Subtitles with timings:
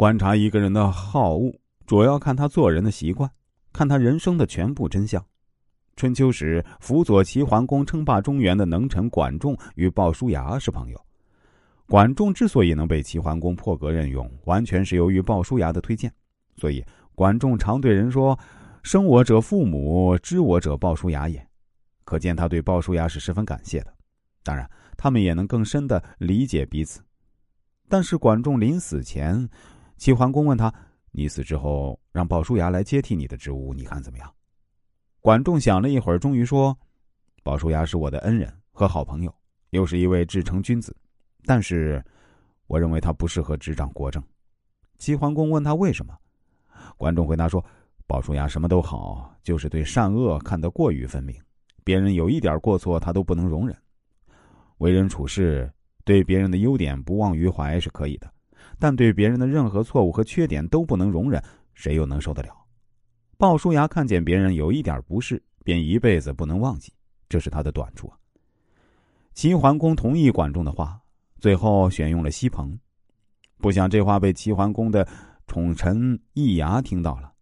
[0.00, 3.30] 观察一个人的好恶，主要看他做人的习惯，
[3.70, 5.22] 看他人生的全部真相。
[5.94, 10.98] 春秋时，辅佐齐桓公称霸中原的能臣管仲与鲍叔牙是朋友。
[11.86, 16.10] 管仲之所以能被齐桓公破格任用，完全是由于鲍叔牙的推荐。
[16.56, 16.82] 所以，
[17.14, 18.38] 管仲常对人说
[18.82, 21.46] ：“生我者父母，知我者鲍叔牙也。”
[22.06, 23.92] 可见他对鲍叔牙是十分感谢的。
[24.42, 27.02] 当然，他们也能更深的理解彼此。
[27.86, 29.46] 但是，管仲临死前，
[30.00, 30.72] 齐桓公问他
[31.12, 34.34] ：“你死之后，让鲍叔牙来接替你的职务，你看怎么样？”
[35.20, 36.74] 管仲想了一会儿，终于说
[37.44, 39.34] ：“鲍叔牙是我的恩人和好朋友，
[39.72, 40.96] 又是一位至诚君子，
[41.44, 42.02] 但是，
[42.66, 44.24] 我认为他不适合执掌国政。”
[44.96, 46.16] 齐桓公问他为什么，
[46.96, 47.62] 管仲回答说
[48.08, 51.38] ：“鲍叔牙什么都好，就是对善恶看得过于分明，
[51.84, 53.76] 别人有一点过错，他都不能容忍。
[54.78, 55.70] 为人处事，
[56.04, 58.32] 对别人的优点不忘于怀是可以的，
[58.78, 61.42] 但对别人的任何错误和缺点都不能容忍，
[61.74, 62.50] 谁又能受得了？”
[63.38, 66.92] 鲍叔牙看见别人有一点不是，便一辈子不能忘记，
[67.28, 68.16] 这是他的短处啊。
[69.32, 71.00] 齐桓公同意管仲的话，
[71.38, 72.78] 最后选用了西彭。
[73.58, 75.06] 不想这话被齐桓公的
[75.46, 77.32] 宠臣易牙听到了。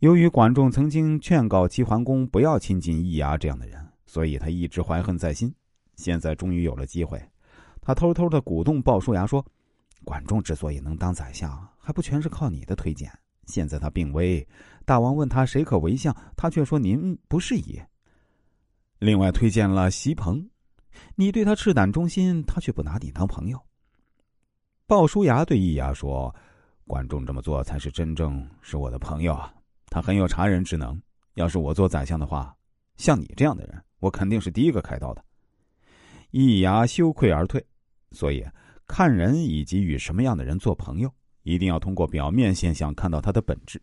[0.00, 5.50] 由于管仲曾经劝告齐桓公不要亲近易牙这样的人，所以他一直怀恨在心。
[5.94, 7.18] 现在终于有了机会，
[7.80, 9.42] 他偷偷的鼓动鲍叔牙说
[10.06, 13.12] ：“管仲之所以能当宰相，还不全是靠你的推荐。”
[13.46, 14.46] 现在他病危，
[14.84, 17.84] 大王问他谁可为相，他却说您不是也。
[19.00, 20.48] 另外推荐了席鹏，
[21.16, 23.60] 你对他赤胆忠心，他却不拿你当朋友。
[24.86, 26.34] 鲍叔牙对易牙说
[26.86, 29.52] ：“管仲这么做才是真正是我的朋友啊，
[29.90, 30.96] 他很有察人之能。
[31.34, 32.56] 要是我做宰相的话，
[32.96, 35.24] 像你这样的人，我肯定是第一个开刀的。”
[36.30, 37.64] 易牙羞愧而退。
[38.12, 38.44] 所以
[38.86, 41.12] 看人以及与什么样的人做朋友。
[41.42, 43.80] 一定要通过表面现象看到他的本质。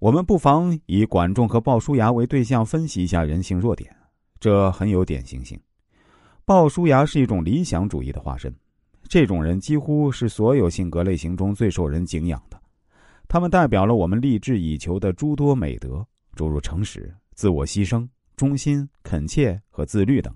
[0.00, 3.94] 我们不妨以管仲和鲍叔牙为对象，分析一下人性弱点，
[4.40, 5.56] 这很有典型性。
[6.44, 8.52] 鲍叔牙是一种理想主义的化身，
[9.04, 12.60] 这种人几乎是所有性格类型中最受人敬仰的。
[13.28, 16.04] 他们代表了我们立志以求的诸多美德，
[16.34, 20.34] 诸如诚实、自我牺牲、忠心、恳切和自律等。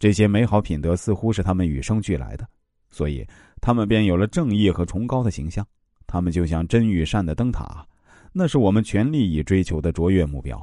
[0.00, 2.44] 这些美好品德似乎是他们与生俱来的。
[2.90, 3.24] 所以，
[3.60, 5.64] 他们便有了正义和崇高的形象。
[6.08, 7.86] 他们就像真与善的灯塔，
[8.32, 10.60] 那是我们全力以追求的卓越目标。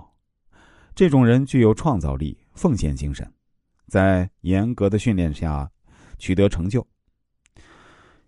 [0.93, 3.25] 这种人具有创造力、奉献精神，
[3.87, 5.71] 在严格的训练下
[6.17, 6.85] 取得成就。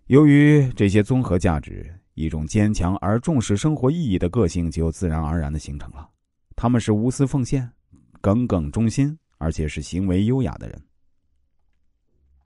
[0.06, 6.08] 由于这些综合价值，一种坚强而重视生活意义的个性就自然而然的形成了。
[6.56, 7.70] 他们是无私奉献、
[8.22, 10.80] 耿耿忠心，而且是行为优雅的人。